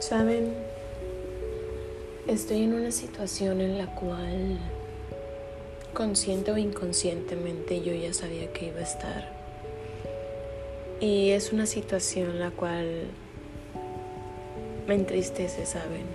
Saben, 0.00 0.54
estoy 2.26 2.62
en 2.62 2.72
una 2.72 2.90
situación 2.90 3.60
en 3.60 3.76
la 3.76 3.94
cual 3.94 4.58
consciente 5.92 6.50
o 6.50 6.56
inconscientemente 6.56 7.82
yo 7.82 7.92
ya 7.92 8.14
sabía 8.14 8.50
que 8.50 8.68
iba 8.68 8.78
a 8.78 8.82
estar. 8.82 9.28
Y 11.00 11.30
es 11.30 11.52
una 11.52 11.66
situación 11.66 12.40
la 12.40 12.50
cual 12.50 13.08
me 14.88 14.94
entristece, 14.94 15.66
¿saben? 15.66 16.06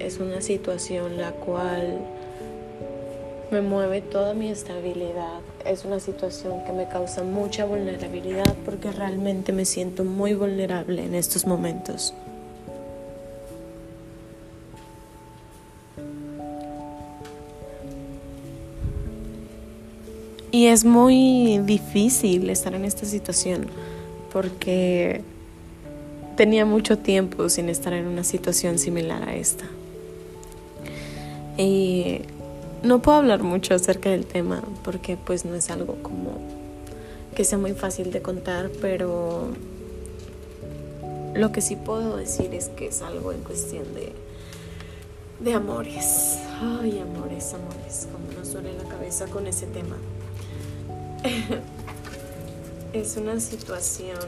Es 0.00 0.18
una 0.18 0.40
situación 0.40 1.16
la 1.16 1.30
cual 1.30 2.00
me 3.52 3.60
mueve 3.60 4.00
toda 4.00 4.34
mi 4.34 4.48
estabilidad. 4.48 5.38
Es 5.64 5.84
una 5.84 6.00
situación 6.00 6.64
que 6.64 6.72
me 6.72 6.88
causa 6.88 7.22
mucha 7.22 7.66
vulnerabilidad 7.66 8.52
porque 8.64 8.90
realmente 8.90 9.52
me 9.52 9.64
siento 9.64 10.02
muy 10.02 10.34
vulnerable 10.34 11.04
en 11.04 11.14
estos 11.14 11.46
momentos. 11.46 12.14
Y 20.52 20.66
es 20.66 20.84
muy 20.84 21.58
difícil 21.64 22.50
estar 22.50 22.74
en 22.74 22.84
esta 22.84 23.06
situación 23.06 23.66
porque 24.32 25.22
tenía 26.36 26.64
mucho 26.64 26.98
tiempo 26.98 27.48
sin 27.48 27.68
estar 27.68 27.92
en 27.92 28.06
una 28.06 28.24
situación 28.24 28.78
similar 28.78 29.28
a 29.28 29.34
esta. 29.36 29.64
Y 31.56 32.22
no 32.82 33.00
puedo 33.00 33.18
hablar 33.18 33.42
mucho 33.42 33.74
acerca 33.74 34.10
del 34.10 34.26
tema 34.26 34.62
porque 34.82 35.16
pues 35.16 35.44
no 35.44 35.54
es 35.54 35.70
algo 35.70 35.96
como 36.02 36.38
que 37.34 37.44
sea 37.44 37.58
muy 37.58 37.72
fácil 37.72 38.10
de 38.10 38.22
contar, 38.22 38.70
pero 38.80 39.48
lo 41.34 41.52
que 41.52 41.60
sí 41.60 41.76
puedo 41.76 42.16
decir 42.16 42.54
es 42.54 42.68
que 42.70 42.88
es 42.88 43.02
algo 43.02 43.32
en 43.32 43.42
cuestión 43.42 43.84
de, 43.94 44.12
de 45.38 45.54
amores. 45.54 46.38
Ay, 46.60 46.98
amores, 46.98 47.54
amores, 47.54 48.08
como 48.10 48.32
nos 48.36 48.52
duele 48.52 48.72
la 48.82 48.88
cabeza 48.88 49.26
con 49.26 49.46
ese 49.46 49.66
tema. 49.66 49.96
es 52.92 53.16
una 53.16 53.40
situación... 53.40 54.18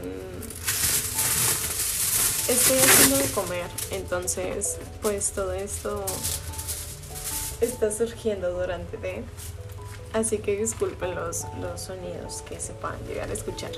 Estoy 2.47 2.77
haciendo 2.77 3.17
de 3.17 3.31
comer, 3.31 3.67
entonces 3.91 4.77
pues 5.01 5.31
todo 5.31 5.53
esto 5.53 6.05
está 7.61 7.91
surgiendo 7.91 8.51
durante 8.51 8.97
de... 8.97 9.23
Así 10.11 10.39
que 10.39 10.57
disculpen 10.57 11.15
los, 11.15 11.45
los 11.61 11.81
sonidos 11.81 12.43
que 12.47 12.59
se 12.59 12.73
puedan 12.73 12.99
llegar 13.07 13.29
a 13.29 13.33
escuchar. 13.33 13.71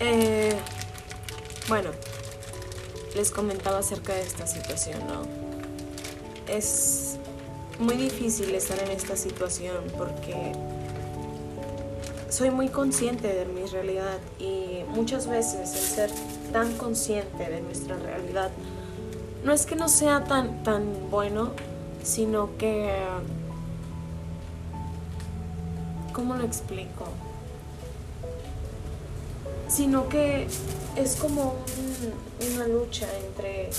Eh, 0.00 0.56
bueno, 1.68 1.90
les 3.14 3.30
comentaba 3.30 3.78
acerca 3.78 4.14
de 4.14 4.22
esta 4.22 4.46
situación, 4.46 5.06
¿no? 5.06 5.22
Es 6.52 7.16
muy 7.78 7.96
difícil 7.96 8.54
estar 8.54 8.78
en 8.78 8.90
esta 8.90 9.16
situación 9.16 9.84
porque 9.96 10.52
soy 12.28 12.50
muy 12.50 12.68
consciente 12.68 13.28
de 13.28 13.44
mi 13.46 13.66
realidad 13.66 14.18
y 14.38 14.84
muchas 14.88 15.26
veces 15.28 15.72
el 15.72 15.80
ser 15.80 16.10
tan 16.52 16.76
consciente 16.76 17.48
de 17.48 17.60
nuestra 17.60 17.96
realidad 17.96 18.50
no 19.44 19.52
es 19.52 19.64
que 19.64 19.76
no 19.76 19.88
sea 19.88 20.24
tan, 20.24 20.64
tan 20.64 21.10
bueno, 21.10 21.52
sino 22.02 22.56
que... 22.58 22.92
¿Cómo 26.12 26.34
lo 26.34 26.44
explico? 26.44 27.06
Sino 29.68 30.08
que 30.08 30.48
es 30.96 31.16
como 31.16 31.54
una 32.54 32.66
lucha 32.66 33.06
entre 33.24 33.70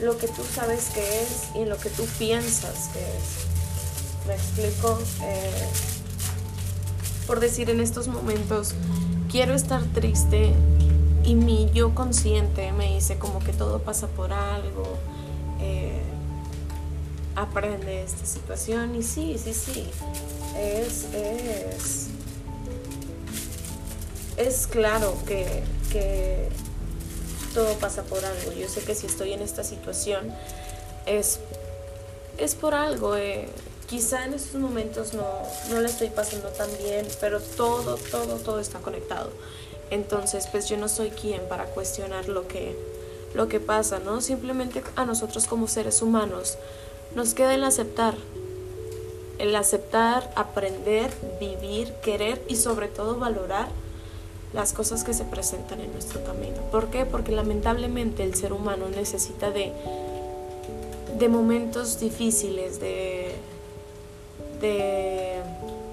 lo 0.00 0.18
que 0.18 0.26
tú 0.26 0.42
sabes 0.52 0.90
que 0.90 1.22
es 1.22 1.50
y 1.54 1.64
lo 1.64 1.76
que 1.76 1.90
tú 1.90 2.04
piensas 2.18 2.88
que 2.92 3.00
es. 3.00 4.26
¿Me 4.26 4.34
explico? 4.34 4.98
Eh, 5.22 5.93
por 7.26 7.40
decir 7.40 7.70
en 7.70 7.80
estos 7.80 8.08
momentos, 8.08 8.74
quiero 9.30 9.54
estar 9.54 9.82
triste 9.92 10.52
y 11.24 11.34
mi 11.34 11.70
yo 11.72 11.94
consciente 11.94 12.72
me 12.72 12.94
dice 12.94 13.16
como 13.18 13.38
que 13.40 13.52
todo 13.52 13.80
pasa 13.80 14.06
por 14.08 14.32
algo, 14.32 14.84
eh, 15.60 16.02
aprende 17.34 18.02
esta 18.02 18.26
situación 18.26 18.94
y 18.94 19.02
sí, 19.02 19.36
sí, 19.42 19.54
sí, 19.54 19.86
es, 20.56 21.06
es, 21.14 22.08
es 24.36 24.66
claro 24.66 25.16
que, 25.26 25.64
que 25.90 26.48
todo 27.54 27.72
pasa 27.74 28.02
por 28.02 28.22
algo. 28.24 28.52
Yo 28.52 28.68
sé 28.68 28.82
que 28.82 28.94
si 28.94 29.06
estoy 29.06 29.32
en 29.32 29.40
esta 29.40 29.64
situación 29.64 30.34
es, 31.06 31.38
es 32.36 32.54
por 32.54 32.74
algo. 32.74 33.16
Eh, 33.16 33.48
quizá 33.94 34.24
en 34.24 34.34
estos 34.34 34.60
momentos 34.60 35.14
no, 35.14 35.24
no 35.70 35.80
la 35.80 35.86
estoy 35.86 36.08
pasando 36.08 36.48
tan 36.48 36.68
bien, 36.82 37.06
pero 37.20 37.38
todo, 37.40 37.94
todo, 38.10 38.38
todo 38.38 38.58
está 38.58 38.80
conectado. 38.80 39.30
Entonces, 39.88 40.48
pues 40.50 40.68
yo 40.68 40.76
no 40.76 40.88
soy 40.88 41.10
quien 41.10 41.42
para 41.48 41.66
cuestionar 41.66 42.28
lo 42.28 42.48
que, 42.48 42.76
lo 43.34 43.46
que 43.46 43.60
pasa, 43.60 44.00
¿no? 44.00 44.20
Simplemente 44.20 44.82
a 44.96 45.04
nosotros 45.04 45.46
como 45.46 45.68
seres 45.68 46.02
humanos 46.02 46.58
nos 47.14 47.34
queda 47.34 47.54
el 47.54 47.62
aceptar. 47.62 48.16
El 49.38 49.54
aceptar, 49.54 50.28
aprender, 50.34 51.12
vivir, 51.38 51.92
querer 52.02 52.42
y 52.48 52.56
sobre 52.56 52.88
todo 52.88 53.20
valorar 53.20 53.68
las 54.52 54.72
cosas 54.72 55.04
que 55.04 55.14
se 55.14 55.22
presentan 55.22 55.80
en 55.80 55.92
nuestro 55.92 56.24
camino. 56.24 56.56
¿Por 56.72 56.88
qué? 56.88 57.06
Porque 57.06 57.30
lamentablemente 57.30 58.24
el 58.24 58.34
ser 58.34 58.52
humano 58.52 58.88
necesita 58.88 59.52
de, 59.52 59.72
de 61.16 61.28
momentos 61.28 62.00
difíciles, 62.00 62.80
de, 62.80 63.53
de 64.60 65.40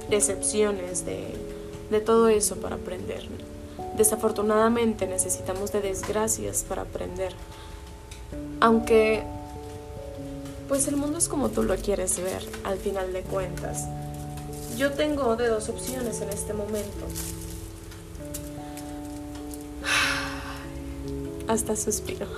decepciones, 0.10 1.06
de, 1.06 1.34
de 1.90 2.02
todo 2.02 2.30
eso 2.30 2.58
para 2.58 2.76
aprender. 2.76 3.24
Desafortunadamente 3.98 5.08
necesitamos 5.08 5.72
de 5.72 5.82
desgracias 5.82 6.64
para 6.68 6.84
aprender. 6.84 7.34
Aunque, 8.60 9.24
pues 10.68 10.88
el 10.88 10.96
mundo 10.96 11.18
es 11.18 11.28
como 11.28 11.50
tú 11.50 11.64
lo 11.64 11.76
quieres 11.76 12.22
ver, 12.22 12.48
al 12.64 12.78
final 12.78 13.12
de 13.12 13.24
cuentas. 13.24 13.88
Yo 14.78 14.92
tengo 14.92 15.36
de 15.36 15.48
dos 15.48 15.70
opciones 15.70 16.22
en 16.22 16.30
este 16.30 16.54
momento. 16.54 17.06
Hasta 21.48 21.76
suspiro. 21.76 22.28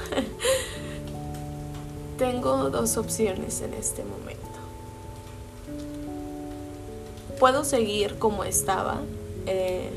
tengo 2.18 2.70
dos 2.70 2.98
opciones 2.98 3.62
en 3.62 3.74
este 3.74 4.04
momento 4.04 4.53
puedo 7.44 7.66
seguir 7.66 8.20
como 8.20 8.46
estaba, 8.46 9.02
eh, 9.48 9.90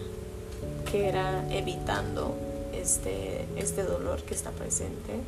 que 0.91 1.09
era 1.09 1.45
evitando 1.55 2.35
este, 2.73 3.47
este 3.57 3.85
dolor 3.85 4.21
que 4.23 4.35
está 4.35 4.51
presente, 4.51 5.21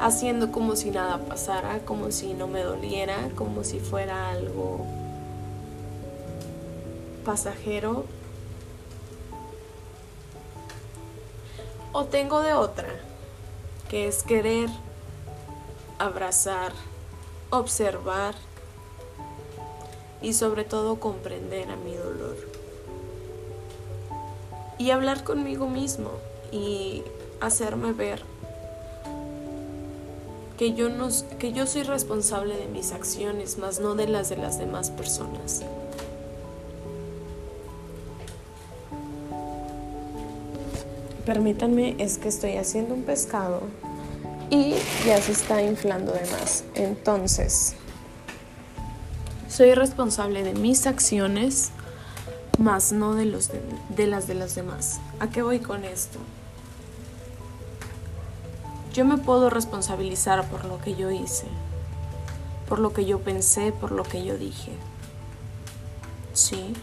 haciendo 0.00 0.50
como 0.50 0.76
si 0.76 0.90
nada 0.90 1.18
pasara, 1.18 1.80
como 1.80 2.10
si 2.10 2.32
no 2.32 2.46
me 2.46 2.62
doliera, 2.62 3.28
como 3.34 3.64
si 3.64 3.80
fuera 3.80 4.30
algo 4.30 4.86
pasajero. 7.26 8.06
O 11.92 12.06
tengo 12.06 12.40
de 12.40 12.54
otra, 12.54 12.88
que 13.90 14.08
es 14.08 14.22
querer 14.22 14.70
abrazar, 15.98 16.72
observar 17.50 18.34
y 20.22 20.32
sobre 20.32 20.64
todo 20.64 21.00
comprender 21.00 21.70
a 21.70 21.76
mi 21.76 21.94
dolor. 21.94 22.36
Y 24.78 24.90
hablar 24.90 25.24
conmigo 25.24 25.68
mismo 25.68 26.10
y 26.52 27.02
hacerme 27.40 27.92
ver 27.92 28.22
que 30.58 30.72
yo, 30.72 30.88
no, 30.88 31.08
que 31.38 31.52
yo 31.52 31.66
soy 31.66 31.82
responsable 31.82 32.56
de 32.56 32.66
mis 32.66 32.92
acciones, 32.92 33.58
más 33.58 33.78
no 33.80 33.94
de 33.94 34.08
las 34.08 34.28
de 34.28 34.36
las 34.36 34.58
demás 34.58 34.90
personas. 34.90 35.62
Permítanme, 41.26 41.96
es 41.98 42.18
que 42.18 42.28
estoy 42.28 42.56
haciendo 42.56 42.94
un 42.94 43.02
pescado 43.02 43.62
y 44.48 44.74
ya 45.04 45.20
se 45.20 45.32
está 45.32 45.60
inflando 45.62 46.12
de 46.12 46.20
más. 46.20 46.64
Entonces, 46.74 47.74
soy 49.56 49.72
responsable 49.72 50.42
de 50.42 50.52
mis 50.52 50.86
acciones, 50.86 51.70
más 52.58 52.92
no 52.92 53.14
de, 53.14 53.24
los 53.24 53.48
de, 53.88 54.06
las 54.06 54.26
de 54.26 54.34
las 54.34 54.54
demás. 54.54 55.00
¿A 55.18 55.30
qué 55.30 55.40
voy 55.40 55.60
con 55.60 55.84
esto? 55.84 56.18
Yo 58.92 59.06
me 59.06 59.16
puedo 59.16 59.48
responsabilizar 59.48 60.46
por 60.50 60.66
lo 60.66 60.78
que 60.82 60.94
yo 60.94 61.10
hice, 61.10 61.46
por 62.68 62.80
lo 62.80 62.92
que 62.92 63.06
yo 63.06 63.20
pensé, 63.20 63.72
por 63.72 63.92
lo 63.92 64.02
que 64.02 64.22
yo 64.26 64.36
dije. 64.36 64.72
Sí. 66.34 66.74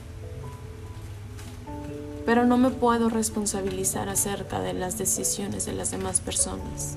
Pero 2.25 2.43
no 2.43 2.57
me 2.57 2.71
puedo 2.71 3.07
responsabilizar 3.09 4.09
acerca 4.09 4.61
de 4.61 4.73
las 4.73 4.97
decisiones 4.97 5.67
de 5.67 5.73
las 5.73 5.91
demás 5.91 6.21
personas. 6.21 6.95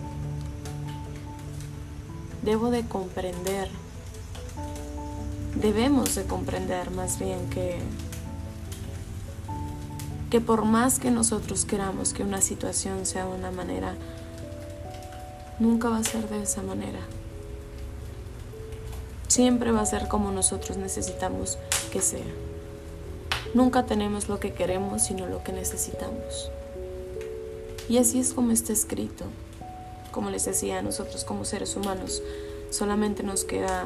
debo 2.40 2.70
de 2.70 2.86
comprender, 2.86 3.68
debemos 5.60 6.14
de 6.14 6.24
comprender 6.24 6.90
más 6.90 7.18
bien 7.18 7.48
que, 7.50 7.78
que 10.30 10.40
por 10.40 10.64
más 10.64 10.98
que 10.98 11.10
nosotros 11.10 11.64
queramos 11.64 12.12
que 12.12 12.22
una 12.22 12.40
situación 12.40 13.06
sea 13.06 13.26
de 13.26 13.32
una 13.32 13.50
manera, 13.50 13.94
nunca 15.58 15.88
va 15.88 15.98
a 15.98 16.04
ser 16.04 16.28
de 16.28 16.42
esa 16.42 16.62
manera. 16.62 17.00
Siempre 19.28 19.70
va 19.72 19.80
a 19.80 19.86
ser 19.86 20.08
como 20.08 20.30
nosotros 20.30 20.76
necesitamos 20.76 21.58
que 21.92 22.00
sea. 22.00 22.24
Nunca 23.54 23.86
tenemos 23.86 24.28
lo 24.28 24.38
que 24.38 24.52
queremos, 24.52 25.04
sino 25.04 25.26
lo 25.26 25.42
que 25.42 25.52
necesitamos. 25.52 26.50
Y 27.88 27.98
así 27.98 28.18
es 28.18 28.32
como 28.32 28.52
está 28.52 28.72
escrito. 28.72 29.24
Como 30.10 30.30
les 30.30 30.44
decía, 30.44 30.82
nosotros 30.82 31.24
como 31.24 31.44
seres 31.44 31.76
humanos 31.76 32.22
solamente 32.70 33.22
nos 33.22 33.44
queda 33.44 33.84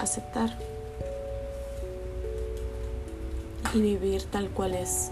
aceptar 0.00 0.50
y 3.74 3.80
vivir 3.80 4.22
tal 4.24 4.48
cual 4.50 4.74
es. 4.74 5.10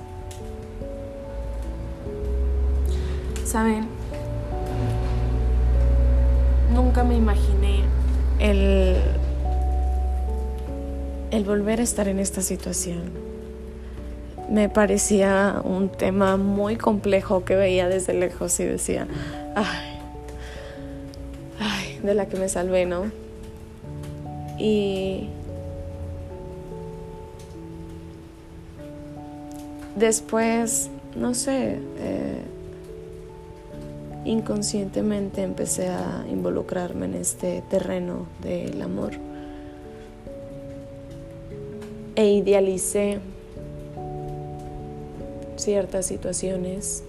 Saben, 3.45 3.87
nunca 6.75 7.05
me 7.05 7.17
imaginé 7.17 7.85
el, 8.39 9.01
el 11.31 11.45
volver 11.45 11.81
a 11.81 11.83
estar 11.83 12.09
en 12.09 12.19
esta 12.19 12.43
situación 12.43 13.27
me 14.49 14.69
parecía 14.69 15.61
un 15.65 15.89
tema 15.89 16.37
muy 16.37 16.77
complejo 16.77 17.45
que 17.45 17.57
veía 17.57 17.89
desde 17.89 18.15
lejos 18.15 18.59
y 18.61 18.65
decía, 18.65 19.07
ay, 19.55 19.99
ay, 21.59 22.01
de 22.03 22.15
la 22.15 22.27
que 22.27 22.37
me 22.37 22.49
salvé, 22.49 22.87
¿no? 22.87 23.26
Y 24.59 25.29
después, 29.97 30.91
no 31.15 31.35
sé, 31.35 31.79
eh, 31.99 32.43
inconscientemente 34.25 35.43
empecé 35.43 35.89
a 35.89 36.25
involucrarme 36.31 37.07
en 37.07 37.15
este 37.15 37.63
terreno 37.71 38.27
del 38.43 38.81
amor 38.83 39.13
e 42.17 42.33
idealicé 42.33 43.21
ciertas 45.57 46.07
situaciones. 46.07 47.05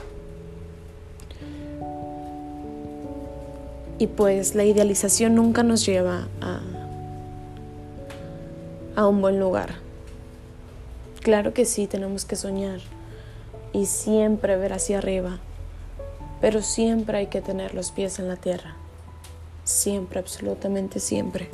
Y 4.00 4.08
pues 4.08 4.54
la 4.54 4.64
idealización 4.64 5.34
nunca 5.36 5.64
nos 5.64 5.86
lleva 5.86 6.28
a, 6.42 6.62
a 8.98 9.08
un 9.08 9.22
buen 9.22 9.40
lugar. 9.40 9.76
Claro 11.22 11.54
que 11.54 11.66
sí, 11.66 11.86
tenemos 11.86 12.26
que 12.26 12.36
soñar 12.36 12.80
y 13.72 13.86
siempre 13.86 14.58
ver 14.58 14.74
hacia 14.74 14.98
arriba, 14.98 15.38
pero 16.42 16.64
siempre 16.64 17.20
hay 17.20 17.28
que 17.28 17.42
tener 17.42 17.76
los 17.76 17.92
pies 17.92 18.18
en 18.18 18.28
la 18.28 18.38
tierra. 18.38 18.76
Siempre, 19.66 20.20
absolutamente 20.20 21.00
siempre. 21.00 21.48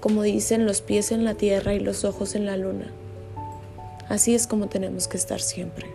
Como 0.00 0.20
dicen, 0.20 0.66
los 0.66 0.82
pies 0.82 1.12
en 1.12 1.24
la 1.24 1.32
tierra 1.32 1.72
y 1.72 1.80
los 1.80 2.04
ojos 2.04 2.34
en 2.34 2.44
la 2.44 2.58
luna. 2.58 2.92
Así 4.10 4.34
es 4.34 4.46
como 4.46 4.66
tenemos 4.66 5.08
que 5.08 5.16
estar 5.16 5.40
siempre. 5.40 5.86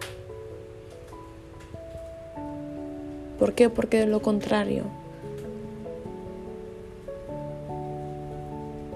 ¿Por 3.38 3.54
qué? 3.54 3.70
Porque 3.70 4.00
de 4.00 4.08
lo 4.08 4.24
contrario, 4.24 4.86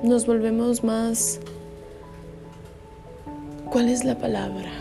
nos 0.07 0.25
volvemos 0.25 0.83
más... 0.83 1.39
¿Cuál 3.71 3.89
es 3.89 4.05
la 4.05 4.17
palabra? 4.17 4.71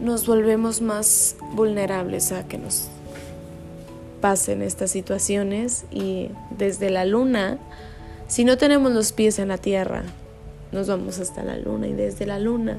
Nos 0.00 0.26
volvemos 0.26 0.80
más 0.80 1.36
vulnerables 1.52 2.32
a 2.32 2.48
que 2.48 2.58
nos 2.58 2.88
pasen 4.20 4.62
estas 4.62 4.90
situaciones 4.90 5.84
y 5.90 6.30
desde 6.56 6.90
la 6.90 7.04
luna, 7.04 7.58
si 8.26 8.44
no 8.44 8.58
tenemos 8.58 8.92
los 8.92 9.12
pies 9.12 9.38
en 9.38 9.48
la 9.48 9.58
tierra, 9.58 10.02
nos 10.72 10.88
vamos 10.88 11.18
hasta 11.20 11.42
la 11.42 11.56
luna 11.56 11.86
y 11.86 11.92
desde 11.92 12.26
la 12.26 12.38
luna 12.38 12.78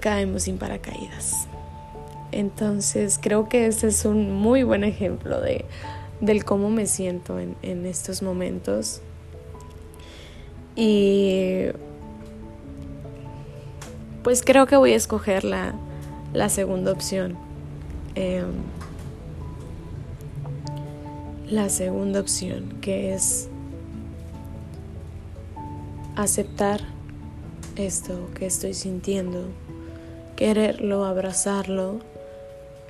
caemos 0.00 0.44
sin 0.44 0.58
paracaídas. 0.58 1.46
Entonces 2.32 3.18
creo 3.20 3.48
que 3.48 3.66
ese 3.66 3.88
es 3.88 4.04
un 4.04 4.32
muy 4.32 4.62
buen 4.62 4.84
ejemplo 4.84 5.40
de, 5.40 5.66
del 6.20 6.44
cómo 6.44 6.70
me 6.70 6.86
siento 6.86 7.38
en, 7.38 7.56
en 7.62 7.86
estos 7.86 8.22
momentos. 8.22 9.00
Y 10.76 11.66
pues 14.22 14.42
creo 14.42 14.66
que 14.66 14.76
voy 14.76 14.92
a 14.92 14.96
escoger 14.96 15.44
la, 15.44 15.74
la 16.32 16.48
segunda 16.48 16.92
opción. 16.92 17.36
Em, 18.14 18.52
la 21.48 21.68
segunda 21.68 22.20
opción, 22.20 22.76
que 22.80 23.12
es 23.14 23.48
aceptar 26.16 26.80
esto 27.76 28.28
que 28.34 28.46
estoy 28.46 28.74
sintiendo, 28.74 29.48
quererlo, 30.36 31.04
abrazarlo 31.04 31.98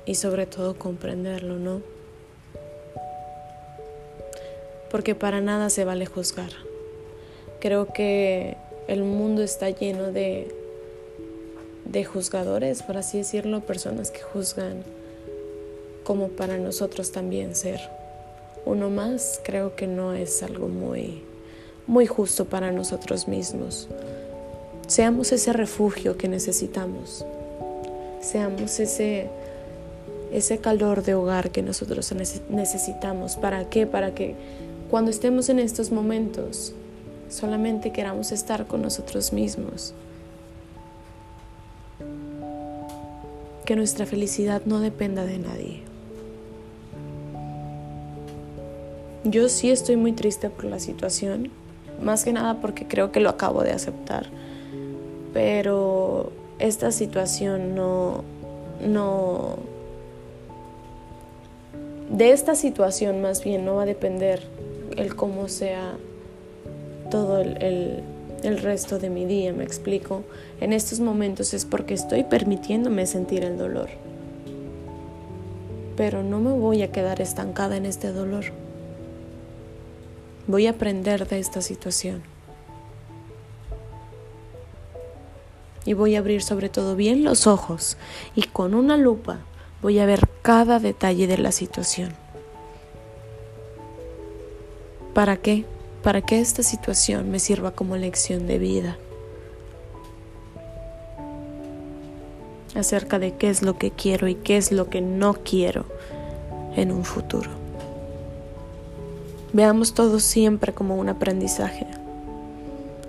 y 0.05 0.15
sobre 0.15 0.45
todo 0.45 0.77
comprenderlo, 0.77 1.57
¿no? 1.57 1.81
Porque 4.91 5.15
para 5.15 5.41
nada 5.41 5.69
se 5.69 5.85
vale 5.85 6.05
juzgar. 6.05 6.51
Creo 7.59 7.93
que 7.93 8.57
el 8.87 9.03
mundo 9.03 9.41
está 9.41 9.69
lleno 9.69 10.11
de, 10.11 10.53
de 11.85 12.03
juzgadores, 12.03 12.83
por 12.83 12.97
así 12.97 13.19
decirlo, 13.19 13.61
personas 13.61 14.11
que 14.11 14.21
juzgan 14.21 14.83
como 16.03 16.29
para 16.29 16.57
nosotros 16.57 17.11
también 17.11 17.55
ser 17.55 17.79
uno 18.65 18.89
más, 18.89 19.41
creo 19.43 19.75
que 19.75 19.87
no 19.87 20.13
es 20.13 20.43
algo 20.43 20.67
muy 20.67 21.23
muy 21.87 22.05
justo 22.05 22.45
para 22.45 22.71
nosotros 22.71 23.27
mismos. 23.27 23.87
Seamos 24.87 25.31
ese 25.31 25.53
refugio 25.53 26.17
que 26.17 26.27
necesitamos. 26.27 27.25
Seamos 28.21 28.79
ese, 28.79 29.27
ese 30.31 30.59
calor 30.59 31.03
de 31.03 31.15
hogar 31.15 31.49
que 31.49 31.61
nosotros 31.61 32.13
necesitamos. 32.49 33.35
¿Para 33.35 33.69
qué? 33.69 33.87
Para 33.87 34.13
que 34.13 34.35
cuando 34.91 35.09
estemos 35.09 35.47
en 35.47 35.59
estos 35.59 35.89
momentos 35.89 36.73
solamente 37.29 37.93
queramos 37.93 38.33
estar 38.33 38.67
con 38.67 38.81
nosotros 38.81 39.31
mismos. 39.31 39.93
Que 43.63 43.77
nuestra 43.77 44.05
felicidad 44.05 44.63
no 44.65 44.81
dependa 44.81 45.23
de 45.23 45.39
nadie. 45.39 45.83
Yo 49.23 49.47
sí 49.47 49.71
estoy 49.71 49.95
muy 49.95 50.11
triste 50.11 50.49
por 50.49 50.65
la 50.65 50.79
situación, 50.79 51.51
más 52.03 52.25
que 52.25 52.33
nada 52.33 52.59
porque 52.59 52.85
creo 52.85 53.13
que 53.13 53.21
lo 53.21 53.29
acabo 53.29 53.63
de 53.63 53.71
aceptar. 53.71 54.25
Pero 55.33 56.33
esta 56.59 56.91
situación 56.91 57.75
no, 57.75 58.25
no, 58.85 59.55
de 62.09 62.31
esta 62.31 62.55
situación 62.55 63.21
más 63.21 63.41
bien 63.41 63.63
no 63.63 63.75
va 63.75 63.83
a 63.83 63.85
depender 63.85 64.59
el 64.97 65.15
cómo 65.15 65.47
sea 65.47 65.93
todo 67.09 67.39
el, 67.41 68.03
el, 68.43 68.57
resto 68.59 68.99
de 68.99 69.09
mi 69.09 69.25
día, 69.25 69.53
me 69.53 69.63
explico. 69.63 70.23
En 70.59 70.73
estos 70.73 70.99
momentos 70.99 71.53
es 71.53 71.65
porque 71.65 71.93
estoy 71.93 72.23
permitiéndome 72.23 73.05
sentir 73.05 73.43
el 73.43 73.57
dolor. 73.57 73.89
Pero 75.97 76.23
no 76.23 76.39
me 76.39 76.51
voy 76.51 76.81
a 76.81 76.91
quedar 76.91 77.21
estancada 77.21 77.77
en 77.77 77.85
este 77.85 78.11
dolor. 78.11 78.45
Voy 80.47 80.67
a 80.67 80.71
aprender 80.71 81.27
de 81.27 81.39
esta 81.39 81.61
situación. 81.61 82.23
Y 85.85 85.93
voy 85.93 86.15
a 86.15 86.19
abrir 86.19 86.43
sobre 86.43 86.69
todo 86.69 86.95
bien 86.95 87.23
los 87.23 87.47
ojos 87.47 87.97
y 88.35 88.43
con 88.43 88.75
una 88.75 88.97
lupa 88.97 89.39
voy 89.81 89.99
a 89.99 90.05
ver 90.05 90.29
cada 90.41 90.79
detalle 90.79 91.27
de 91.27 91.37
la 91.37 91.51
situación. 91.51 92.20
¿Para 95.13 95.35
qué? 95.35 95.65
Para 96.03 96.21
que 96.21 96.39
esta 96.39 96.63
situación 96.63 97.29
me 97.31 97.39
sirva 97.39 97.71
como 97.71 97.97
lección 97.97 98.47
de 98.47 98.59
vida. 98.59 98.97
acerca 102.73 103.19
de 103.19 103.35
qué 103.35 103.49
es 103.49 103.61
lo 103.61 103.77
que 103.77 103.91
quiero 103.91 104.29
y 104.29 104.35
qué 104.35 104.55
es 104.55 104.71
lo 104.71 104.89
que 104.89 105.01
no 105.01 105.33
quiero 105.33 105.83
en 106.77 106.93
un 106.93 107.03
futuro. 107.03 107.49
Veamos 109.51 109.93
todo 109.93 110.21
siempre 110.21 110.73
como 110.73 110.95
un 110.95 111.09
aprendizaje, 111.09 111.85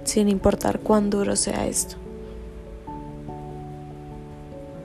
sin 0.02 0.28
importar 0.28 0.80
cuán 0.80 1.11
duro 1.11 1.37
sea 1.37 1.68
esto. 1.68 1.94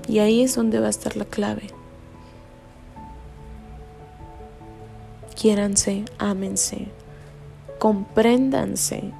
Y 0.07 0.19
ahí 0.19 0.43
es 0.43 0.55
donde 0.55 0.79
va 0.79 0.85
a 0.85 0.91
estar 0.91 1.17
la 1.17 1.25
clave. 1.25 1.71
quiéranse, 5.39 6.03
ámense, 6.17 6.87
compréndanse, 7.79 9.11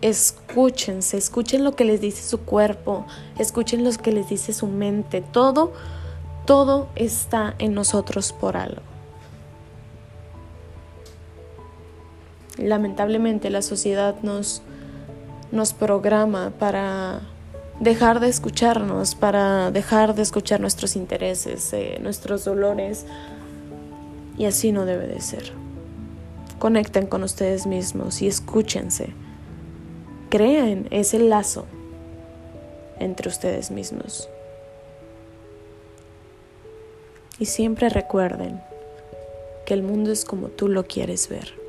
escúchense, 0.00 1.16
escuchen 1.16 1.64
lo 1.64 1.76
que 1.76 1.84
les 1.84 2.00
dice 2.00 2.22
su 2.22 2.40
cuerpo, 2.40 3.06
escuchen 3.38 3.84
lo 3.84 3.92
que 3.92 4.12
les 4.12 4.28
dice 4.28 4.52
su 4.52 4.66
mente, 4.66 5.20
todo, 5.20 5.72
todo 6.46 6.88
está 6.96 7.54
en 7.58 7.74
nosotros 7.74 8.32
por 8.32 8.56
algo. 8.56 8.82
Lamentablemente 12.56 13.50
la 13.50 13.62
sociedad 13.62 14.16
nos, 14.22 14.62
nos 15.50 15.72
programa 15.72 16.52
para 16.58 17.20
dejar 17.80 18.20
de 18.20 18.28
escucharnos, 18.28 19.14
para 19.14 19.70
dejar 19.70 20.14
de 20.14 20.22
escuchar 20.22 20.60
nuestros 20.60 20.96
intereses, 20.96 21.72
eh, 21.72 21.98
nuestros 22.02 22.44
dolores, 22.44 23.06
y 24.36 24.44
así 24.44 24.72
no 24.72 24.84
debe 24.84 25.06
de 25.06 25.20
ser. 25.20 25.52
Conecten 26.60 27.06
con 27.06 27.24
ustedes 27.24 27.66
mismos 27.66 28.20
y 28.20 28.28
escúchense. 28.28 29.14
Crean 30.28 30.86
ese 30.90 31.18
lazo 31.18 31.64
entre 32.98 33.30
ustedes 33.30 33.70
mismos. 33.70 34.28
Y 37.38 37.46
siempre 37.46 37.88
recuerden 37.88 38.60
que 39.64 39.72
el 39.72 39.82
mundo 39.82 40.12
es 40.12 40.26
como 40.26 40.48
tú 40.48 40.68
lo 40.68 40.84
quieres 40.84 41.30
ver. 41.30 41.59